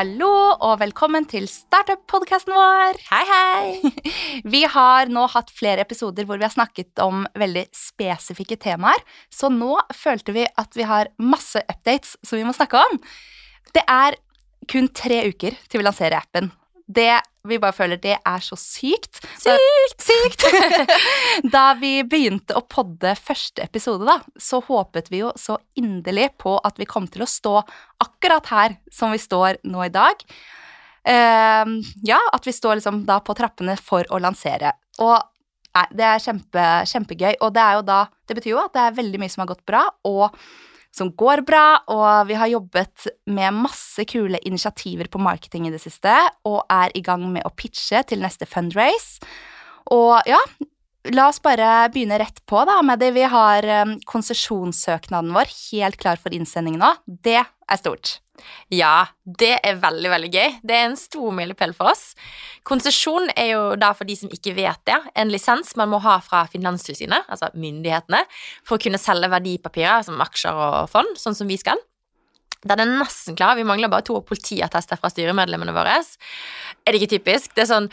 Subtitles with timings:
[0.00, 3.00] Hallo og velkommen til startup-podkasten vår.
[3.10, 3.90] Hei, hei!
[4.54, 9.50] Vi har nå hatt flere episoder hvor vi har snakket om veldig spesifikke temaer, så
[9.52, 12.96] nå følte vi at vi har masse updates som vi må snakke om.
[13.76, 14.16] Det er
[14.72, 16.48] kun tre uker til vi lanserer appen.
[16.90, 19.22] Det vi bare føler det er så sykt.
[19.40, 20.04] Sykt!
[20.04, 20.44] Sykt!
[21.54, 26.58] da vi begynte å podde første episode, da, så håpet vi jo så inderlig på
[26.66, 27.56] at vi kom til å stå
[28.04, 30.24] akkurat her som vi står nå i dag.
[31.00, 34.74] Uh, ja, at vi står liksom da på trappene for å lansere.
[35.00, 37.38] Og nei, det er kjempe, kjempegøy.
[37.40, 39.54] Og det er jo da Det betyr jo at det er veldig mye som har
[39.54, 40.36] gått bra, og
[40.94, 45.82] som går bra, og vi har jobbet med masse kule initiativer på marketing i det
[45.82, 46.12] siste,
[46.48, 49.22] og er i gang med å pitche til neste fundraise.
[49.94, 50.40] Og ja,
[51.08, 53.12] la oss bare begynne rett på da med det.
[53.16, 56.92] Vi har um, konsesjonssøknaden vår helt klar for innsending nå.
[57.06, 58.18] Det er stort.
[58.72, 60.54] Ja, det er veldig, veldig gøy.
[60.64, 62.14] Det er en stor milepæl for oss.
[62.68, 66.16] Konsesjon er jo da, for de som ikke vet det, en lisens man må ha
[66.24, 68.22] fra Finanstilsynet, altså myndighetene,
[68.64, 71.80] for å kunne selge verdipapirer som aksjer og fond, sånn som vi skal.
[72.60, 73.56] Den er nesten klar.
[73.56, 75.96] Vi mangler bare to politiattester fra styremedlemmene våre.
[76.84, 77.54] Er det ikke typisk?
[77.56, 77.88] Det er sånn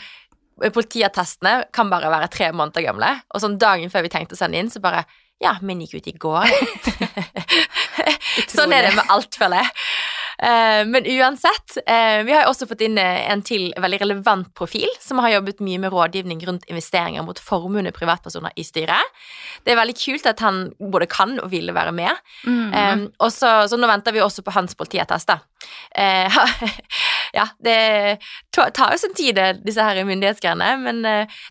[0.58, 4.60] Politiattestene kan bare være tre måneder gamle, og sånn dagen før vi tenkte å sende
[4.60, 5.06] inn, så bare
[5.38, 6.50] Ja, min gikk ut i går.
[8.56, 9.70] sånn er det med alt, føler jeg.
[10.42, 14.52] Uh, men uansett, uh, vi har jo også fått inn uh, en til veldig relevant
[14.54, 19.18] profil som har jobbet mye med rådgivning rundt investeringer mot formuende privatpersoner i styret.
[19.66, 22.22] Det er veldig kult at han både kan og ville være med.
[22.46, 25.30] Mm um, også, så nå venter vi også på hans politiattest.
[25.32, 25.40] da.
[27.36, 28.18] ja, det
[28.54, 31.02] tar jo sin tid, disse her myndighetsgreiene, men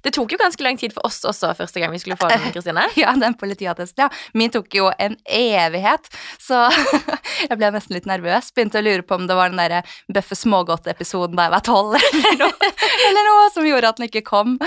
[0.03, 2.49] det tok jo ganske lang tid for oss også første gang vi skulle få den,
[2.53, 2.85] Kristine.
[2.97, 4.09] Ja, den politiattesten, ja.
[4.37, 6.09] Min tok jo en evighet,
[6.41, 6.65] så
[7.49, 8.51] jeg ble nesten litt nervøs.
[8.55, 9.83] Begynte å lure på om det var den derre
[10.13, 11.95] Bøffe smågodt-episoden da jeg var tolv,
[12.31, 12.73] eller,
[13.09, 14.57] eller, noe som gjorde at den ikke kom.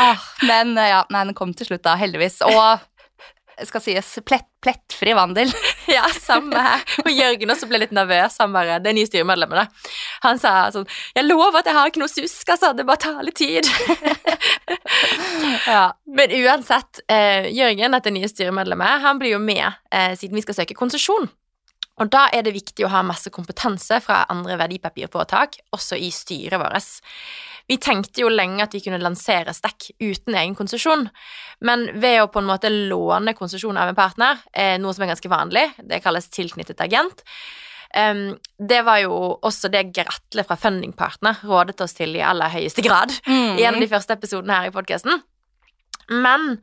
[0.00, 2.40] Ah, men ja, nei, den kom til slutt, da, heldigvis.
[2.46, 2.84] Og
[3.68, 5.52] skal sies plett, plettfri vandel.
[5.96, 6.82] ja, samme her.
[7.04, 8.38] Og Jørgen også ble litt nervøs.
[8.42, 9.92] Han bare, det nye styremedlemmet, da.
[10.24, 12.72] Han sa sånn Jeg lover at jeg har ikke noe susk, altså.
[12.76, 13.68] Det bare tar litt tid.
[15.74, 15.86] ja.
[16.18, 20.62] Men uansett, eh, Jørgen, dette nye styremedlemmet, han blir jo med eh, siden vi skal
[20.62, 21.30] søke konsesjon.
[22.02, 26.58] Og da er det viktig å ha masse kompetanse fra andre verdipapirforetak, også i styret
[26.58, 26.88] vårt.
[27.70, 31.06] Vi tenkte jo lenge at vi kunne lansere Stekk uten egen konsesjon,
[31.64, 35.14] men ved å på en måte låne konsesjon av en partner, eh, noe som er
[35.14, 37.24] ganske vanlig, det kalles tilknyttet agent,
[37.94, 39.12] Um, det var jo
[39.46, 43.54] også det Gratle fra Fundingpartner rådet oss til i aller høyeste grad mm.
[43.54, 45.20] i en av de første episodene her i podkasten.
[46.10, 46.56] Men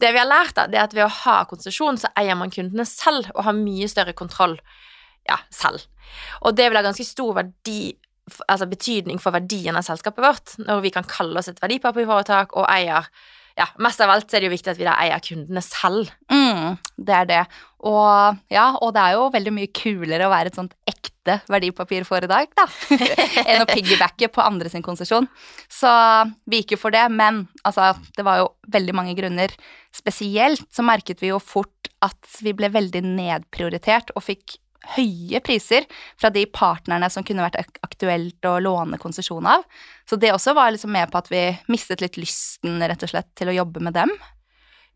[0.00, 2.52] det vi har lært, da, det er at ved å ha konsesjon, så eier man
[2.54, 4.56] kundene selv og har mye større kontroll
[5.28, 5.84] ja, selv.
[6.40, 7.92] Og det vil ha ganske stor verdi,
[8.46, 12.68] altså betydning for verdien av selskapet vårt, når vi kan kalle oss et verdipapirforetak og
[12.70, 13.08] eier
[13.58, 16.10] ja, mest av alt er det jo viktig at vi da eier kundene selv.
[16.32, 17.40] Mm, det er det.
[17.88, 22.54] Og ja, og det er jo veldig mye kulere å være et sånt ekte verdipapirforetak,
[22.56, 22.66] da,
[23.48, 25.28] enn å piggybacke på andre sin konsesjon.
[25.68, 25.90] Så
[26.48, 29.52] vi gikk jo for det, men altså, det var jo veldig mange grunner.
[29.96, 34.56] Spesielt så merket vi jo fort at vi ble veldig nedprioritert og fikk
[34.96, 35.86] høye priser
[36.20, 39.64] fra de partnerne som kunne vært aktuelt å låne konsesjon av.
[40.08, 43.30] Så det også var liksom med på at vi mistet litt lysten rett og slett
[43.38, 44.14] til å jobbe med dem.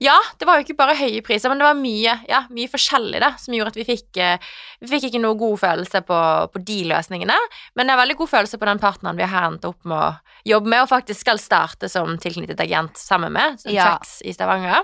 [0.02, 3.20] Ja, det var jo ikke bare høye priser, men det var mye, ja, mye forskjellig
[3.22, 4.48] da, som gjorde at vi fikk, eh,
[4.82, 6.18] vi fikk ikke noe god følelse på,
[6.50, 7.36] på, de løsningene.
[7.78, 10.50] Men det er veldig god følelse på den partneren vi har endt opp med å
[10.50, 13.92] jobbe med, og faktisk skal starte som tilknyttet agent sammen med, ja.
[13.94, 14.82] Tracks i Stavanger.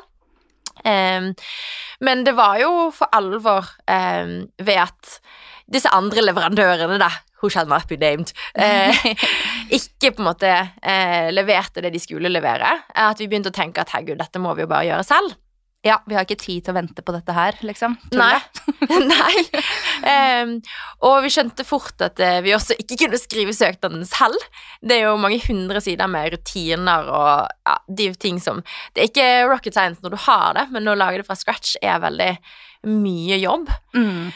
[0.85, 1.33] Um,
[2.01, 5.19] men det var jo for alvor um, ved at
[5.71, 9.05] disse andre leverandørene, da, who shall not be named, uh,
[9.79, 12.73] ikke på en måte uh, leverte det de skulle levere.
[12.95, 15.39] At vi begynte å tenke at herregud, dette må vi jo bare gjøre selv.
[15.81, 17.95] Ja, vi har ikke tid til å vente på dette her, liksom.
[18.13, 18.35] Nei.
[19.15, 19.45] Nei.
[20.05, 20.53] Um,
[21.09, 24.37] og vi skjønte fort at uh, vi også ikke kunne skrive søknaden selv.
[24.85, 28.61] Det er jo mange hundre sider med rutiner og ja, de ting som
[28.93, 31.79] Det er ikke rocket science når du har det, men å lage det fra scratch
[31.81, 32.31] er veldig
[32.91, 33.73] mye jobb.
[33.97, 34.31] Mm.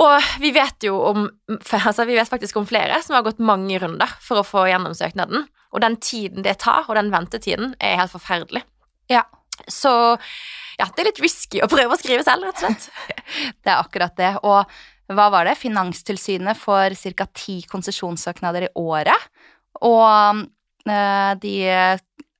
[0.00, 3.76] Og vi vet jo om altså vi vet faktisk om flere som har gått mange
[3.82, 5.44] runder for å få gjennom søknaden.
[5.70, 8.64] Og den tiden det tar, og den ventetiden, er helt forferdelig.
[9.10, 9.26] Ja.
[9.68, 9.92] Så
[10.80, 12.88] ja, det er litt risky å prøve å skrive selv, rett og slett.
[13.64, 14.32] det er akkurat det.
[14.46, 14.64] Og
[15.10, 15.58] hva var det?
[15.60, 17.26] Finanstilsynet får ca.
[17.34, 19.28] ti konsesjonssøknader i året.
[19.86, 20.46] Og
[20.86, 21.56] øh, de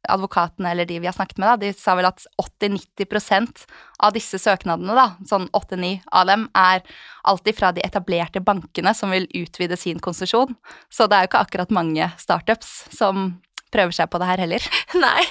[0.08, 3.64] advokatene eller de vi har snakket med, da, de sa vel at 80-90%
[4.00, 6.84] av disse søknadene, da, sånn 8-9 av dem, er
[7.28, 10.56] alltid fra de etablerte bankene som vil utvide sin konsesjon.
[10.88, 13.34] Så det er jo ikke akkurat mange startups som
[13.72, 14.70] prøver seg på det her heller.
[15.05, 15.26] Nei,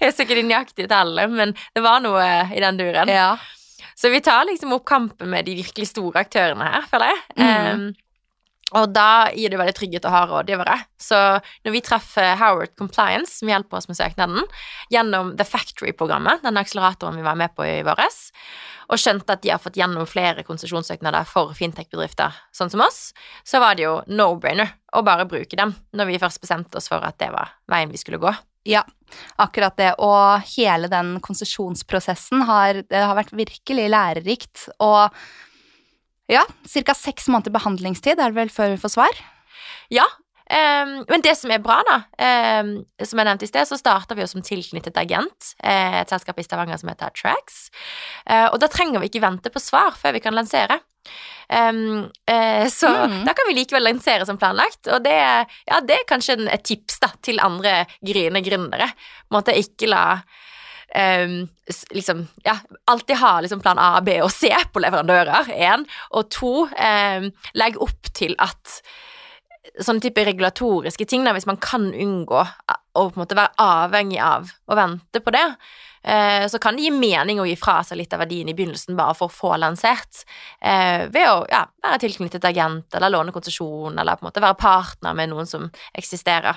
[0.00, 2.24] jeg er sikkert nøyaktig tallene, men det var noe
[2.54, 3.12] i den duren.
[3.12, 3.34] Ja.
[3.96, 7.22] Så vi tar liksom opp kampen med de virkelig store aktørene her, føler jeg.
[7.38, 7.86] Mhm.
[7.86, 7.94] Um,
[8.74, 10.74] og da gir det veldig trygghet å ha rådgivere.
[10.98, 11.18] Så
[11.62, 14.42] når vi treffer Howard Compliance, som hjelper oss med søknaden,
[14.90, 18.32] gjennom The Factory-programmet, den akseleratoren vi var med på i våres,
[18.90, 23.00] og skjønte at de har fått gjennom flere konsesjonssøknader for fintech-bedrifter sånn som oss,
[23.46, 27.06] så var det jo no-brainer å bare bruke dem når vi først bestemte oss for
[27.06, 28.34] at det var veien vi skulle gå.
[28.66, 28.82] Ja,
[29.38, 29.92] akkurat det.
[30.02, 34.64] Og hele den konsesjonsprosessen har, har vært virkelig lærerikt.
[34.82, 35.14] Og
[36.32, 36.94] ja, ca.
[36.94, 39.26] seks måneder behandlingstid er det vel før vi får svar?
[39.94, 40.06] Ja,
[40.46, 41.96] Um, men det som er bra, da,
[42.62, 42.68] um,
[43.02, 46.38] som jeg nevnte i sted, så starta vi jo som tilknyttet agent, eh, et selskap
[46.38, 47.64] i Stavanger som heter Tracks.
[48.30, 50.78] Uh, og da trenger vi ikke vente på svar før vi kan lansere.
[51.50, 53.24] Um, uh, så Mm.
[53.26, 55.18] da kan vi likevel lansere som planlagt, og det,
[55.66, 58.92] ja, det er kanskje et tips da, til andre gryende gründere.
[59.34, 60.22] Måtte ikke la
[61.68, 62.56] s- liksom, ja,
[62.86, 65.84] alltid ha liksom plan A, B og C på leverandører, én.
[66.12, 68.80] Og to, um, legg opp til at
[69.82, 72.38] sånne type regulatoriske ting, da, hvis man kan unngå
[72.96, 75.42] å på en måte være avhengig av å vente på det,
[76.06, 78.96] eh, så kan det gi mening å gi fra seg litt av verdien i begynnelsen
[78.96, 80.22] bare for å få lansert,
[80.62, 84.56] eh, ved å ja, være tilknyttet agent eller låne konsesjon, eller på en måte være
[84.62, 85.68] partner med noen som
[85.98, 86.56] eksisterer.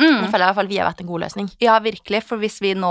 [0.00, 0.24] Mm.
[0.24, 1.50] Jeg føler i hvert fall vi har vært en god løsning.
[1.60, 2.24] Ja, virkelig.
[2.24, 2.90] For hvis vi nå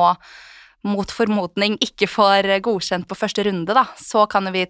[0.85, 4.67] mot formodning ikke får godkjent på første runde, da, så kan vi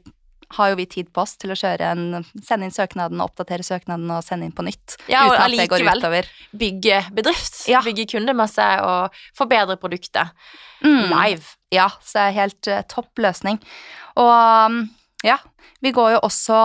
[0.56, 4.24] har jo vi tid på oss til å en, sende inn søknaden, oppdatere søknaden og
[4.24, 4.98] sende inn på nytt.
[5.10, 7.82] Ja, og allikevel bygge bedrift, Ja.
[7.82, 10.32] bygge kundemasse og forbedre produktet
[10.84, 11.10] Mm.
[11.10, 11.56] live.
[11.72, 13.58] Ja, så det er helt uh, topp løsning.
[14.18, 14.90] Og
[15.24, 15.38] ja,
[15.82, 16.58] vi går jo også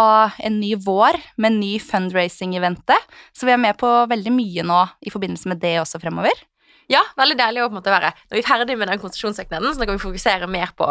[0.45, 2.99] en ny vår med ny fundraising-eventet,
[3.33, 6.35] så vi er med på veldig mye nå i forbindelse med det også fremover.
[6.91, 9.75] Ja, veldig deilig å på en måte være Når vi er ferdig med den konsesjonssøknaden,
[9.75, 10.89] så nå kan vi fokusere mer på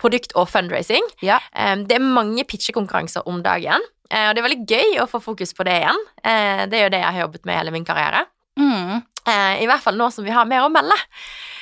[0.00, 1.04] produkt og fundraising.
[1.24, 1.40] Ja.
[1.52, 5.22] Um, det er mange pitchekonkurranser om dagen, eh, og det er veldig gøy å få
[5.24, 6.02] fokus på det igjen.
[6.20, 8.26] Eh, det er jo det jeg har jobbet med hele min karriere.
[8.60, 9.00] Mm.
[9.28, 10.98] Eh, I hvert fall nå som vi har mer å melde.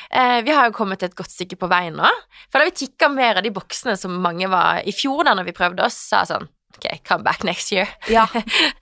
[0.07, 2.09] Vi har jo kommet et godt stykke på vei nå.
[2.47, 5.49] For da vi tikka mer av de boksene som mange var i fjor da når
[5.49, 6.47] vi prøvde oss, sa sånn
[6.77, 7.89] Ok, come back next year.
[8.09, 8.27] Ja.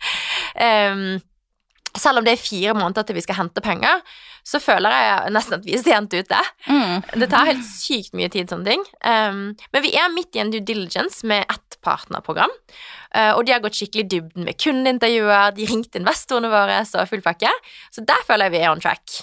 [0.55, 1.21] Em,
[2.01, 4.03] selv om det er fire måneder til vi skal hente penger,
[4.45, 6.41] så føler jeg nesten at vi er sent ute.
[6.69, 7.05] Mm.
[7.23, 8.83] Det tar helt sykt mye tid, sånne ting.
[9.01, 12.53] Um, men vi er midt i en due diligence med ett partnerprogram.
[13.15, 17.09] Uh, og de har gått skikkelig i dybden med kundeintervjuer, de ringte investorene våre og
[17.09, 17.53] full pakke.
[17.95, 19.23] Så der føler jeg vi er on track.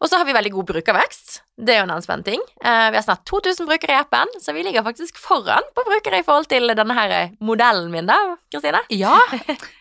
[0.00, 1.34] Og så har vi veldig god brukervekst.
[1.60, 2.44] Det er jo en annen spennende ting.
[2.64, 6.22] Uh, vi har snart 2000 brukere i appen, så vi ligger faktisk foran på brukere
[6.22, 8.16] i forhold til denne her modellen min, da,
[8.52, 8.80] Kristine.
[8.96, 9.18] Ja.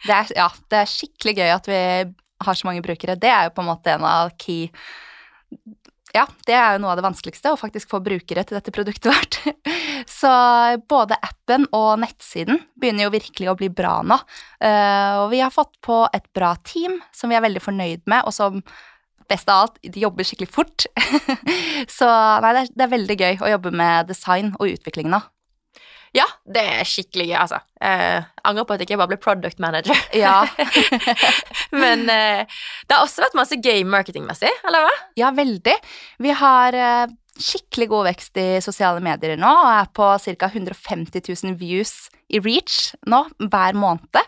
[0.10, 1.84] Ja, det er skikkelig gøy at vi
[2.46, 3.16] har så mange brukere.
[3.20, 4.68] Det er jo på en måte en av key
[6.16, 9.12] Ja, det er jo noe av det vanskeligste, å faktisk få brukere til dette produktet
[9.12, 9.40] vårt.
[10.20, 10.30] Så
[10.90, 14.18] både appen og nettsiden begynner jo virkelig å bli bra nå.
[14.58, 18.26] Eh, Og vi har fått på et bra team som vi er veldig fornøyd med,
[18.26, 18.64] og som
[19.30, 20.88] best av alt, de jobber skikkelig fort.
[21.98, 25.30] Så nei, det er, det er veldig gøy å jobbe med design og utvikling av.
[26.16, 27.60] Ja, det er skikkelig gøy, altså.
[27.86, 29.98] Eh, angrer på at jeg ikke bare ble product manager.
[30.18, 30.42] Ja.
[31.84, 32.50] Men eh,
[32.88, 34.96] det har også vært masse gøy marketingmessig, eller hva?
[35.20, 35.76] Ja, veldig.
[36.26, 40.50] Vi har eh, skikkelig god vekst i sosiale medier nå, og er på ca.
[40.50, 41.94] 150 000 views
[42.30, 44.20] i reach nå hver måned.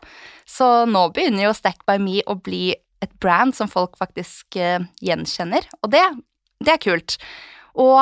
[0.45, 2.69] Så nå begynner jo Stack by Me å bli
[3.01, 6.03] et brand som folk faktisk eh, gjenkjenner, og det,
[6.63, 7.17] det er kult.
[7.81, 7.99] Og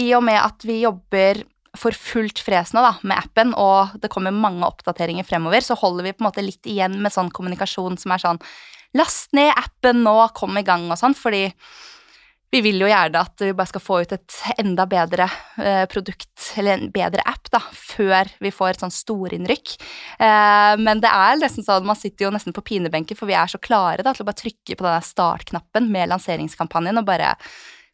[0.00, 1.42] i og med at vi jobber
[1.76, 6.08] for fullt fres nå da, med appen, og det kommer mange oppdateringer fremover, så holder
[6.08, 8.42] vi på en måte litt igjen med sånn kommunikasjon som er sånn
[8.96, 11.50] Last ned appen nå, kom i gang og sånn, fordi
[12.54, 15.26] vi vil jo gjerne at vi bare skal få ut et enda bedre
[15.58, 19.76] eh, produkt, eller en bedre app, da, før vi får et sånn storinnrykk.
[20.22, 23.50] Eh, men det er nesten sånn, man sitter jo nesten på pinebenken, for vi er
[23.50, 27.34] så klare da, til å bare trykke på denne startknappen med lanseringskampanjen og bare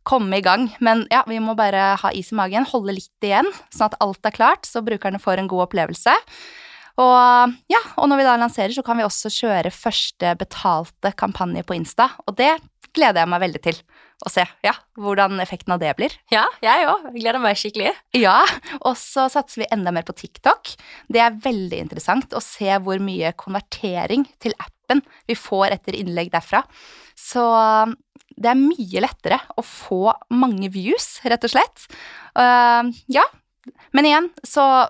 [0.08, 0.68] komme i gang.
[0.84, 4.28] Men ja, vi må bare ha is i magen, holde litt igjen, sånn at alt
[4.28, 6.16] er klart, så brukerne får en god opplevelse.
[7.00, 11.64] Og ja, og når vi da lanserer, så kan vi også kjøre første betalte kampanje
[11.64, 12.52] på Insta, og det
[12.92, 13.78] gleder jeg meg veldig til
[14.22, 16.14] å se, ja, hvordan effekten av det blir.
[16.32, 17.08] Ja, jeg òg.
[17.16, 17.90] Gleder meg skikkelig.
[18.14, 18.38] Ja,
[18.80, 20.74] og så satser vi enda mer på TikTok.
[21.12, 26.30] Det er veldig interessant å se hvor mye konvertering til appen vi får etter innlegg
[26.34, 26.62] derfra.
[27.18, 27.96] Så um,
[28.38, 31.88] det er mye lettere å få mange views, rett og slett.
[32.38, 33.26] Uh, ja,
[33.96, 34.86] men igjen, så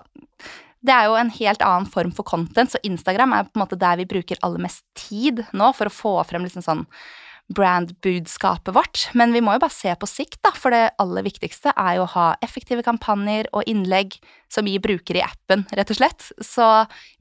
[0.83, 3.79] det er jo en helt annen form for content, så Instagram er på en måte
[3.79, 6.85] der vi bruker aller mest tid nå for å få frem liksom sånn
[7.55, 9.05] brand-budskapet vårt.
[9.17, 12.05] Men vi må jo bare se på sikt, da, for det aller viktigste er jo
[12.05, 14.17] å ha effektive kampanjer og innlegg
[14.51, 16.29] som gir brukere i appen, rett og slett.
[16.43, 16.67] Så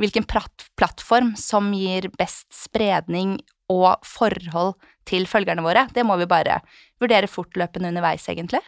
[0.03, 3.39] hvilken plattform som gir best spredning
[3.73, 4.77] og forhold
[5.09, 6.61] til følgerne våre, det må vi bare
[7.03, 8.63] vurdere fortløpende underveis, egentlig.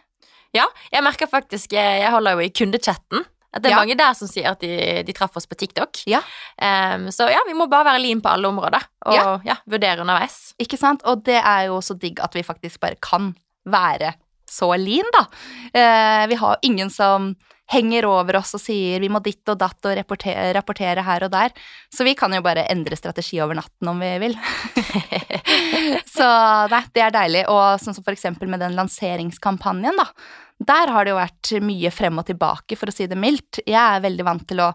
[0.55, 3.79] Ja, jeg merker faktisk Jeg holder jo i kundechatten at det er ja.
[3.79, 4.75] mange der som sier at de,
[5.07, 6.03] de traff oss på TikTok.
[6.11, 6.19] Ja.
[6.59, 9.55] Um, så ja, vi må bare være lean på alle områder, og ja.
[9.71, 10.53] vurdere underveis.
[10.61, 11.05] Ikke sant.
[11.07, 13.31] Og det er jo så digg at vi faktisk bare kan
[13.65, 14.13] være
[14.51, 15.25] så lean, da.
[15.71, 17.31] Uh, vi har ingen som
[17.71, 21.31] henger over oss og sier vi må ditt og datt og rapportere, rapportere, her og
[21.33, 21.53] der.
[21.93, 24.37] Så vi kan jo bare endre strategi over natten om vi vil.
[26.17, 26.27] så
[26.71, 27.45] nei, det er deilig.
[27.51, 30.09] Og sånn som for eksempel med den lanseringskampanjen, da.
[30.65, 33.59] Der har det jo vært mye frem og tilbake, for å si det mildt.
[33.65, 34.71] Jeg er veldig vant til å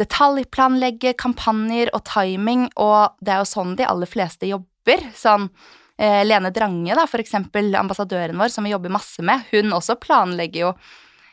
[0.00, 5.04] detaljplanlegge kampanjer og timing, og det er jo sånn de aller fleste jobber.
[5.16, 5.50] Sånn
[5.98, 9.98] eh, Lene Drange, da, for eksempel, ambassadøren vår, som vi jobber masse med, hun også
[10.00, 10.72] planlegger jo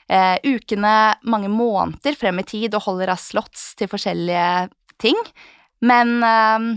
[0.09, 4.69] eh, ukene mange måneder frem i tid og holder av slots til forskjellige
[5.01, 5.19] ting.
[5.85, 6.71] Men eh,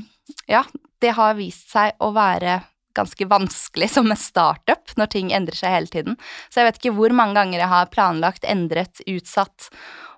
[0.53, 0.65] ja,
[1.03, 2.61] det har vist seg å være
[2.93, 6.19] ganske vanskelig som en startup når ting endrer seg hele tiden.
[6.51, 9.71] Så jeg vet ikke hvor mange ganger jeg har planlagt, endret, utsatt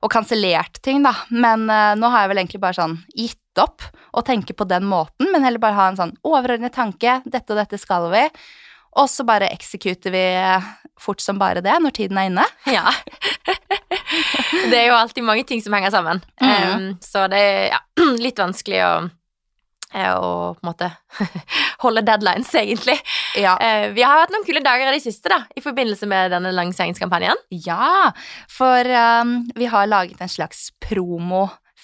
[0.05, 1.15] og kansellert ting, da.
[1.31, 4.87] Men eh, nå har jeg vel egentlig bare sånn gitt opp å tenke på den
[4.91, 7.21] måten, men heller bare ha en sånn overordnet tanke.
[7.25, 8.27] Dette og dette skal vi.
[9.01, 10.25] Og så bare executer vi
[11.01, 12.45] fort som bare det når tiden er inne.
[12.71, 12.93] Ja.
[14.71, 16.23] det er jo alltid mange ting som henger sammen.
[16.41, 16.55] Mm.
[16.55, 17.83] Um, så det er ja,
[18.27, 18.95] litt vanskelig å
[19.95, 20.89] å på en måte
[21.85, 22.97] holde deadlines, egentlig.
[23.39, 23.55] Ja.
[23.61, 26.51] Uh, vi har hatt noen kule dager i det siste da, i forbindelse med denne
[26.51, 27.39] lanseringskampanjen.
[27.63, 28.11] Ja,
[28.51, 28.91] for
[29.23, 30.73] um, vi har laget en slags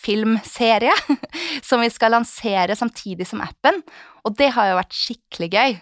[0.01, 0.93] promofilmserie
[1.63, 3.83] som vi skal lansere samtidig som appen.
[4.25, 5.77] Og det har jo vært skikkelig gøy.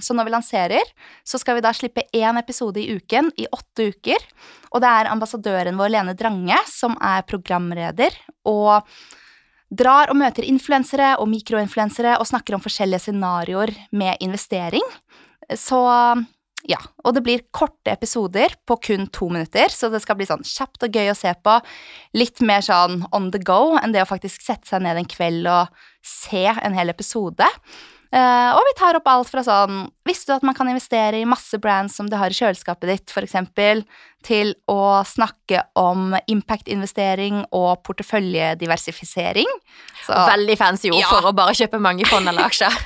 [0.00, 0.92] Så når vi lanserer,
[1.24, 4.16] så skal vi da slippe én episode i uken i åtte uker.
[4.72, 8.16] Og det er ambassadøren vår Lene Drange som er programleder.
[8.44, 8.82] og
[9.66, 14.84] drar og møter influensere og mikroinfluensere og snakker om forskjellige scenarioer med investering.
[15.50, 15.80] Så
[16.66, 20.44] ja, og det blir korte episoder på kun to minutter, så det skal bli sånn
[20.46, 21.58] kjapt og gøy å se på.
[22.18, 25.46] Litt mer sånn on the go enn det å faktisk sette seg ned en kveld
[25.50, 27.46] og se en hel episode.
[28.16, 31.26] Uh, og vi tar opp alt fra sånn Visste du at man kan investere i
[31.28, 33.34] masse brands som du har i kjøleskapet ditt, f.eks.,
[34.24, 39.50] til å snakke om impact-investering og porteføljediversifisering.
[40.06, 41.10] Så, Veldig fancy ord ja.
[41.10, 42.78] for å bare kjøpe mange fond eller aksjer.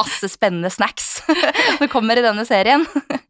[0.00, 1.10] masse spennende snacks
[1.80, 2.86] som kommer i denne serien.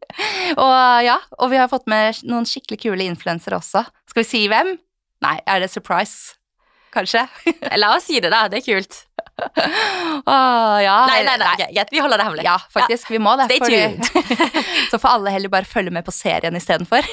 [0.63, 3.87] og ja, og vi har fått med noen skikkelig kule influensere også.
[4.11, 4.75] Skal vi si hvem?
[5.23, 6.37] Nei, er det surprise?
[6.93, 7.25] Kanskje?
[7.81, 8.45] La oss si det, da.
[8.51, 8.99] Det er kult.
[9.33, 10.97] Åh, ja.
[11.09, 12.45] Nei, nei, nei, Okay, Vi holder det hemmelig.
[12.45, 13.09] Ja, faktisk.
[13.09, 13.15] Ja.
[13.15, 13.49] Vi må det.
[13.49, 14.05] Stay tuned.
[14.91, 17.07] så får alle heller bare følge med på serien istedenfor.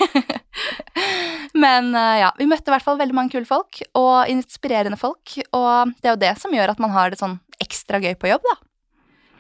[1.61, 5.39] Men uh, ja, vi møtte i hvert fall veldig mange kule folk, og inspirerende folk.
[5.57, 8.31] Og det er jo det som gjør at man har det sånn ekstra gøy på
[8.31, 8.59] jobb, da.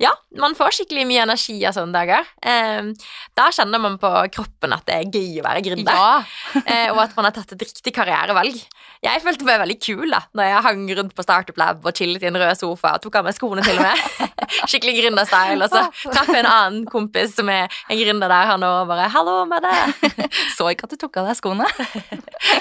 [0.01, 2.29] Ja, man får skikkelig mye energi av sånne dager.
[2.41, 2.89] Eh,
[3.37, 6.63] da kjenner man på kroppen at det er gøy å være gründer, ja.
[6.63, 8.57] eh, og at man har tatt et riktig karrierevalg.
[9.01, 12.25] Jeg følte meg veldig kul da når jeg hang rundt på Startup Lab og chillet
[12.25, 14.31] i en rød sofa og tok av meg skoene til og med.
[14.71, 15.65] skikkelig gründerstyle.
[15.65, 19.09] Og så traff jeg en annen kompis som er en gründer der, han og bare
[19.09, 20.29] 'hallo med det'.
[20.57, 21.67] Så ikke at du tok av deg skoene.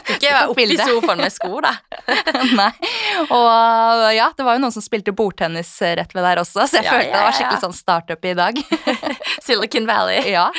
[0.07, 1.73] Fikk jeg være oppi sofaen med sko, da.
[2.59, 2.71] Nei.
[3.27, 6.87] Og ja, det var jo noen som spilte bordtennis rett ved der også, så jeg
[6.87, 8.61] ja, følte ja, ja var skikkelig sånn startup i dag.
[9.45, 10.23] Silicon Valley.
[10.29, 10.49] Ja.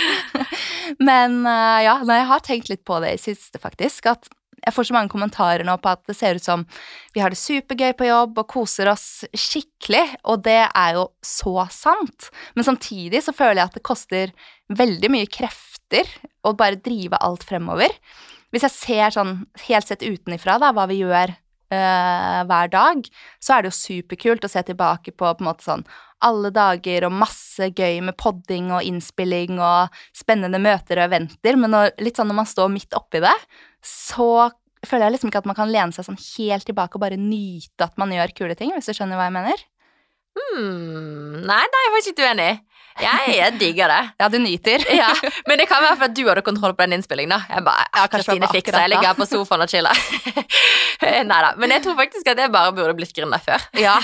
[0.98, 4.10] Men uh, ja, jeg har tenkt litt på det i siste, faktisk.
[4.10, 4.28] At
[4.60, 6.64] jeg får så mange kommentarer nå på at det ser ut som
[7.14, 11.66] vi har det supergøy på jobb og koser oss skikkelig, og det er jo så
[11.74, 12.30] sant.
[12.54, 14.34] Men samtidig så føler jeg at det koster
[14.80, 16.10] veldig mye krefter
[16.46, 17.94] å bare drive alt fremover.
[18.50, 19.36] Hvis jeg ser sånn
[19.68, 23.02] helt sett utenifra da, hva vi gjør uh, hver dag,
[23.42, 25.86] så er det jo superkult å se tilbake på på en måte sånn
[26.24, 31.72] alle dager og masse gøy med podding og innspilling og spennende møter og eventer, men
[31.72, 33.36] når, litt sånn når man står midt oppi det,
[33.84, 34.50] så
[34.86, 37.86] føler jeg liksom ikke at man kan lene seg sånn helt tilbake og bare nyte
[37.86, 39.64] at man gjør kule ting, hvis du skjønner hva jeg mener?
[40.38, 42.50] Hmm, nei, da er jeg faktisk ikke uenig.
[43.00, 44.00] Jeg, jeg digger det.
[44.20, 44.84] Ja, du nyter.
[44.94, 45.10] Ja,
[45.48, 47.32] Men det kan være for at du hadde kontroll på den innspillingen.
[47.34, 50.04] da Jeg bare, ja, Kristine fikser, jeg ligger her på sofaen og chiller.
[51.30, 51.54] Nei da.
[51.60, 53.64] Men jeg tror faktisk at jeg bare burde blitt gründer før.
[53.80, 53.96] Ja.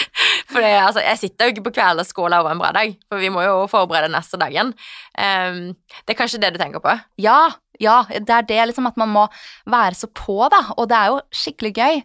[0.50, 2.96] For det, altså, jeg sitter jo ikke på kvelden og skåler over en bra dag,
[3.06, 4.72] for vi må jo forberede neste dagen.
[5.14, 5.60] Um,
[6.02, 6.96] det er kanskje det du tenker på?
[7.22, 9.28] Ja, ja, det er det liksom at man må
[9.70, 10.64] være så på, da.
[10.76, 12.02] Og det er jo skikkelig gøy.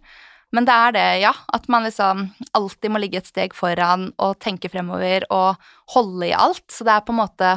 [0.55, 1.33] Men det er det, ja.
[1.53, 5.62] At man liksom alltid må ligge et steg foran og tenke fremover og
[5.95, 6.65] holde i alt.
[6.71, 7.55] Så det er på en måte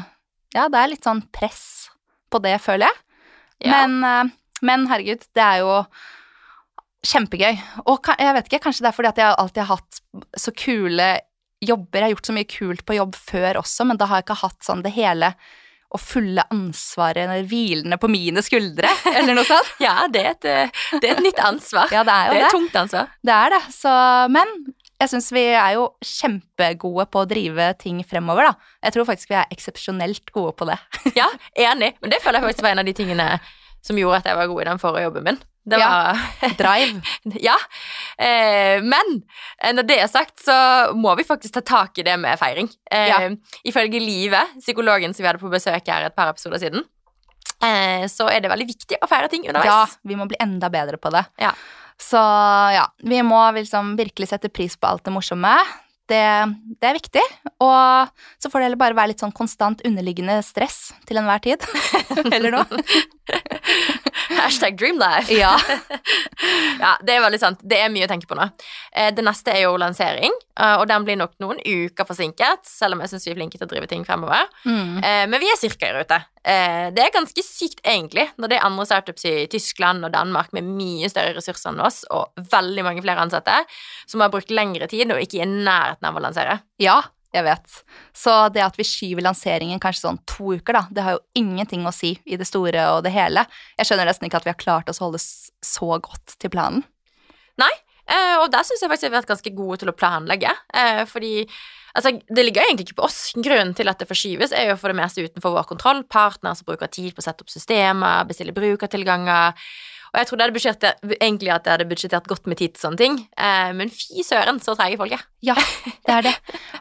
[0.57, 1.91] Ja, det er litt sånn press
[2.33, 3.01] på det, føler jeg.
[3.69, 3.75] Ja.
[3.75, 4.33] Men, eh,
[4.65, 5.75] men herregud, det er jo
[7.07, 7.61] kjempegøy.
[7.87, 10.01] Og jeg vet ikke, kanskje det er fordi at jeg alltid har hatt
[10.41, 11.09] så kule
[11.65, 12.01] jobber.
[12.01, 14.43] Jeg har gjort så mye kult på jobb før også, men da har jeg ikke
[14.43, 15.33] hatt sånn det hele
[15.89, 19.71] og fulle ansvaret hvilende på mine skuldre, eller noe sånt.
[19.87, 21.89] Ja, det er et, eh, det er et nytt ansvar.
[21.95, 22.49] Ja, det er jo det er det.
[22.51, 23.09] et tungt ansvar.
[23.25, 23.63] Det er det.
[23.73, 23.95] Så,
[24.35, 24.53] men
[24.99, 28.73] jeg syns vi er jo kjempegode på å drive ting fremover, da.
[28.89, 30.77] Jeg tror faktisk vi er eksepsjonelt gode på det.
[31.17, 31.95] Ja, enig.
[32.03, 33.29] Men det føler jeg faktisk var en av de tingene
[33.89, 35.41] som gjorde at jeg var god i den forrige jobben min.
[35.69, 36.17] Det var
[36.57, 37.01] Drive.
[37.45, 37.57] Ja.
[38.17, 39.11] Eh, men
[39.61, 40.55] eh, når det er sagt, så
[40.97, 42.71] må vi faktisk ta tak i det med feiring.
[42.91, 43.19] Eh, Ja.
[43.69, 46.87] Ifølge Livet, psykologen som vi hadde på besøk her et par episoder siden,
[47.65, 49.69] eh, så er det veldig viktig å feire ting underveis.
[49.69, 51.27] Ja, vi må bli enda bedre på det.
[51.43, 51.53] Ja.
[52.01, 52.17] Så
[52.73, 55.53] ja, vi må liksom virkelig sette pris på alt det morsomme.
[56.09, 56.21] Det,
[56.81, 57.23] det er viktig.
[57.61, 58.09] Og
[58.41, 61.67] så får det heller bare være litt sånn konstant underliggende stress til enhver tid.
[62.33, 62.65] Eller noe.
[64.39, 65.35] Hashtag dreamlife.
[65.35, 65.57] Ja.
[66.79, 67.63] Ja, det er veldig sant.
[67.67, 68.45] Det er mye å tenke på nå.
[68.95, 72.95] Eh, det neste er jo lansering, eh, og den blir nok noen uker forsinket, selv
[72.95, 74.47] om jeg syns vi er flinke til å drive ting fremover.
[74.63, 75.01] Mm.
[75.03, 76.21] Eh, men vi er cirka i rute.
[76.49, 80.65] Det er ganske sykt, egentlig, når det er andre startups i Tyskland og Danmark med
[80.65, 83.59] mye større ressurser enn oss, og veldig mange flere ansatte,
[84.09, 86.61] som har brukt lengre tid og ikke er i nærheten av å lansere.
[86.81, 87.03] ja,
[87.35, 87.81] jeg vet.
[88.17, 91.85] Så det at vi skyver lanseringen kanskje sånn to uker, da, det har jo ingenting
[91.87, 93.45] å si i det store og det hele.
[93.79, 96.87] Jeg skjønner nesten ikke at vi har klart oss å holde så godt til planen.
[97.59, 97.73] Nei,
[98.39, 101.49] og der syns jeg faktisk vi har vært ganske gode til å planlegge, eh, fordi
[101.97, 103.33] Altså, Det ligger egentlig ikke på oss.
[103.35, 106.03] Grunnen til at det forskyves, er jo for det meste utenfor vår kontroll.
[106.05, 109.57] Partner som bruker tid på å sette opp systemer, bestille brukertilganger.
[110.13, 113.19] Og jeg trodde jeg egentlig at jeg hadde budsjettert godt med tid til sånne ting,
[113.37, 115.25] eh, men fy søren, så treige folk er.
[115.45, 115.57] Ja,
[116.07, 116.35] det er det.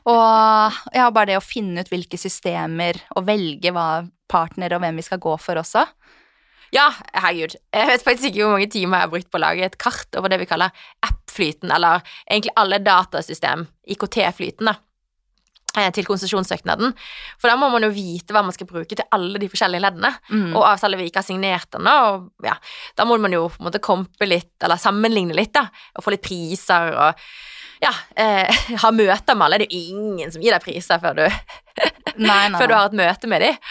[0.07, 4.99] Og ja, bare det å finne ut hvilke systemer og velge hva partner og hvem
[4.99, 5.85] vi skal gå for også.
[6.75, 7.55] Ja, herregud.
[7.71, 10.17] Jeg vet faktisk ikke hvor mange timer jeg har brukt på å lage et kart
[10.19, 14.75] over det vi kaller app-flyten, eller egentlig alle datasystem, IKT-flyten, da,
[15.95, 16.93] til konsesjonssøknaden.
[17.41, 20.13] For da må man jo vite hva man skal bruke til alle de forskjellige leddene.
[20.31, 20.49] Mm.
[20.53, 22.57] Og avtaler vi ikke har signert ennå, og ja,
[22.97, 26.15] da må man jo på en måte kompe litt, eller sammenligne litt, da, og få
[26.15, 27.27] litt priser og
[27.83, 29.61] ja, eh, ha møter med alle.
[29.61, 32.89] Det er jo ingen som gir deg priser før du nei, nei, før du har
[32.89, 33.61] et møte med dem.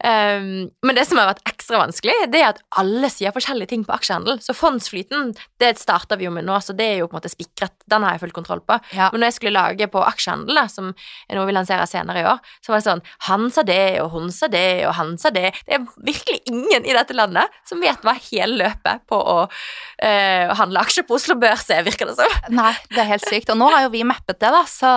[0.00, 3.82] Um, men det som har vært ekstra vanskelig, det er at alle sier forskjellige ting
[3.84, 4.40] på aksjehandel.
[4.40, 7.32] Så fondsflyten det starter vi jo med nå, så det er jo på en måte
[7.32, 7.74] spikret.
[7.90, 8.78] Den har jeg full kontroll på.
[8.96, 9.10] Ja.
[9.12, 10.92] Men når jeg skulle lage på aksjehandel, som
[11.28, 14.10] er noe vi lanserer senere i år, så var det sånn Han sa det, og
[14.14, 15.50] hun sa det, og han sa det.
[15.66, 20.56] Det er virkelig ingen i dette landet som vet hva hele løpet på å uh,
[20.58, 22.38] handle aksjer på Oslo Børs er, virker det som.
[22.56, 23.52] Nei, det er helt sykt.
[23.52, 24.90] Og nå har jo vi mappet det, da, så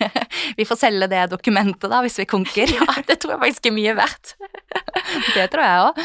[0.56, 2.70] vi får selge det dokumentet da, hvis vi konker.
[2.76, 4.34] Ja, det tror jeg faktisk er mye verdt.
[5.36, 6.00] Det tror jeg òg.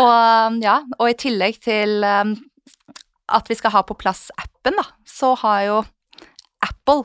[0.00, 2.32] Og, ja, og i tillegg til um,
[3.36, 5.76] at vi skal ha på plass appen, da, så har jo
[6.64, 7.04] Apple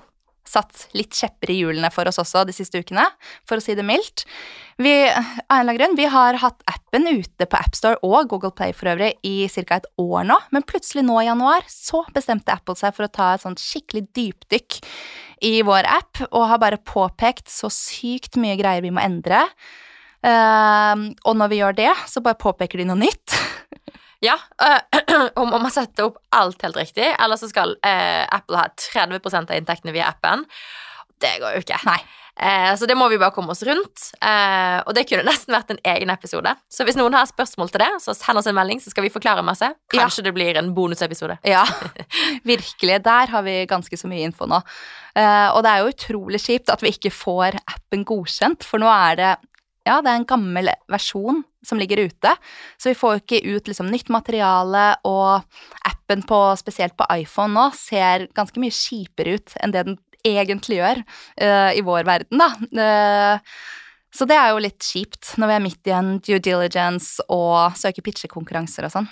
[0.52, 3.06] satt litt kjepper i hjulene for oss også de siste ukene,
[3.48, 4.26] for å si det mildt.
[4.82, 4.94] Vi,
[5.78, 9.78] grunn, vi har hatt appen ute på AppStore og Google Play for øvrig i ca.
[9.78, 13.34] et år nå, men plutselig nå i januar så bestemte Apple seg for å ta
[13.36, 14.82] et sånt skikkelig dypdykk
[15.48, 19.48] i vår app, og har bare påpekt så sykt mye greier vi må endre.
[20.22, 23.38] Uh, og når vi gjør det, så bare påpeker de noe nytt.
[24.22, 24.38] Ja,
[25.42, 29.50] om om man setter opp alt helt riktig, eller så skal eh, Apple ha 30%
[29.50, 30.46] av inntektene via appen.
[31.22, 31.80] Det går jo ikke.
[32.42, 34.08] Eh, så det må vi bare komme oss rundt.
[34.18, 36.54] Eh, og det kunne nesten vært en egen episode.
[36.72, 39.14] Så hvis noen har spørsmål til det, så send oss en melding, så skal vi
[39.14, 39.68] forklare masse.
[39.94, 41.38] Kanskje det blir en bonusepisode.
[41.46, 41.66] Ja,
[42.52, 43.02] virkelig.
[43.06, 44.62] Der har vi ganske så mye info nå.
[45.18, 48.90] Eh, og det er jo utrolig kjipt at vi ikke får appen godkjent, for nå
[48.90, 49.32] er det
[49.88, 52.34] ja, det er en gammel versjon som ligger ute,
[52.78, 55.44] så vi får jo ikke ut liksom nytt materiale, og
[55.90, 60.78] appen på, spesielt på iPhone nå ser ganske mye kjipere ut enn det den egentlig
[60.78, 62.50] gjør uh, i vår verden, da.
[62.78, 63.80] Uh,
[64.12, 67.78] så det er jo litt kjipt når vi er midt i en due diligence og
[67.80, 69.08] søker pitchekonkurranser og sånn.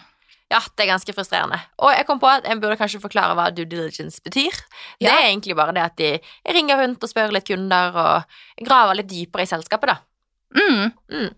[0.49, 1.59] Ja, det er ganske frustrerende.
[1.77, 4.55] Og jeg kom på at jeg burde kanskje forklare hva due diligence betyr.
[4.97, 6.09] Det er egentlig bare det at de
[6.57, 10.08] ringer rundt og spør litt kunder og graver litt dypere i selskapet, da.
[10.55, 10.89] Mm.
[11.13, 11.29] Mm.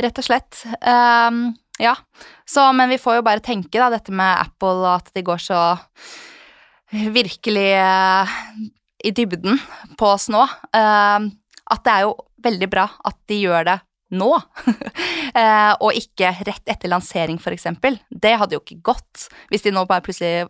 [0.00, 0.62] Rett og slett.
[0.80, 1.42] Um,
[1.80, 1.94] ja.
[2.48, 5.42] Så, men vi får jo bare tenke, da, dette med Apple og at de går
[5.42, 5.60] så
[6.90, 8.38] virkelig uh,
[9.04, 9.60] i dybden
[9.98, 10.42] på oss nå.
[10.74, 11.30] Uh,
[11.70, 13.78] at det er jo veldig bra at de gjør det
[14.10, 18.00] nå, uh, og ikke rett etter lansering, eksempel.
[18.10, 20.48] Det hadde jo ikke gått hvis de nå bare plutselig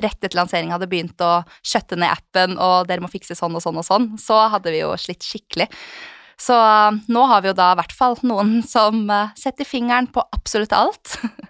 [0.00, 3.64] rett etter lansering hadde begynt å skjøtte ned appen, og dere må fikse sånn og
[3.64, 5.68] sånn og sånn, så hadde vi jo slitt skikkelig.
[6.42, 10.10] Så uh, nå har vi jo da i hvert fall noen som uh, setter fingeren
[10.12, 11.18] på absolutt alt.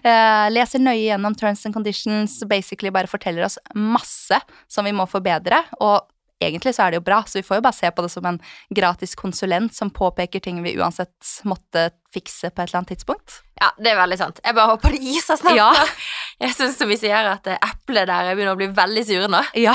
[0.00, 5.04] Eh, leser nøye gjennom terms and conditions, basically bare forteller oss masse som vi må
[5.04, 5.58] forbedre.
[5.84, 6.08] Og
[6.40, 8.26] egentlig så er det jo bra, så vi får jo bare se på det som
[8.30, 8.40] en
[8.72, 13.42] gratis konsulent som påpeker ting vi uansett måtte fikse på et eller annet tidspunkt.
[13.60, 14.40] Ja, det er veldig sant.
[14.44, 15.60] Jeg bare håper det gir seg snart.
[15.60, 15.68] Ja.
[16.40, 19.26] Jeg syns som vi sier at eh, eplet der jeg begynner å bli veldig sure
[19.28, 19.42] nå.
[19.60, 19.74] Ja.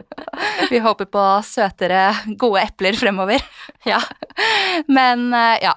[0.70, 3.42] Vi håper på søtere, gode epler fremover.
[3.82, 3.98] Ja.
[4.86, 5.72] Men eh, ja.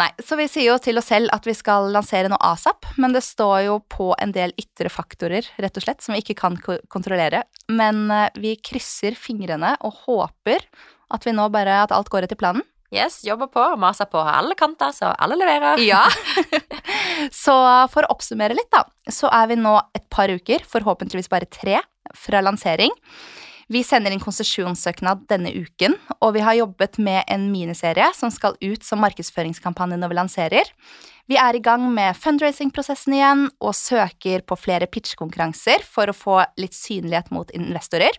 [0.00, 3.14] Nei, så vi sier jo til oss selv at vi skal lansere noe asap, men
[3.14, 6.58] det står jo på en del ytre faktorer, rett og slett, som vi ikke kan
[6.92, 7.44] kontrollere.
[7.70, 10.66] Men eh, vi krysser fingrene og håper
[11.14, 12.66] at vi nå bare At alt går etter planen.
[12.94, 15.80] Yes, jobber på og maser på alle kanter, så alle leverer.
[15.82, 16.04] Ja.
[17.44, 17.54] så
[17.90, 21.80] for å oppsummere litt, da, så er vi nå et par uker, forhåpentligvis bare tre,
[22.14, 22.94] fra lansering.
[23.66, 28.54] Vi sender inn konsesjonssøknad denne uken, og vi har jobbet med en miniserie som skal
[28.62, 30.70] ut som markedsføringskampanje når vi lanserer.
[31.26, 36.38] Vi er i gang med fundraising-prosessen igjen og søker på flere pitchkonkurranser for å få
[36.62, 38.14] litt synlighet mot investorer.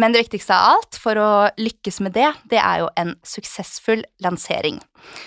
[0.00, 1.30] Men det viktigste av alt for å
[1.60, 4.80] lykkes med det, det er jo en suksessfull lansering.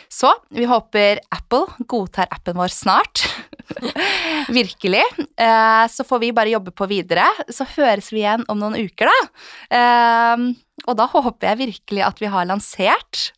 [0.09, 3.27] Så vi håper Apple godtar appen vår snart.
[4.59, 5.03] Virkelig.
[5.37, 7.27] Eh, så får vi bare jobbe på videre.
[7.49, 9.45] Så høres vi igjen om noen uker, da.
[9.79, 10.49] Eh,
[10.85, 13.29] og da håper jeg virkelig at vi har lansert.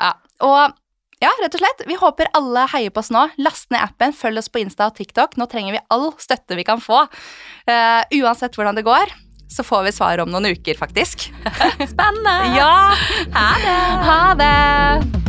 [0.00, 0.12] Ja,
[0.44, 0.76] og
[1.22, 1.84] ja, rett og slett.
[1.88, 3.22] Vi håper alle heier på oss nå.
[3.40, 5.38] Last ned appen, følg oss på Insta og TikTok.
[5.40, 7.06] Nå trenger vi all støtte vi kan få.
[7.64, 9.14] Eh, uansett hvordan det går,
[9.48, 11.30] så får vi svar om noen uker, faktisk.
[11.94, 12.36] Spennende!
[12.58, 12.74] Ja!
[13.32, 13.78] Ha det!
[14.10, 15.25] Ha det!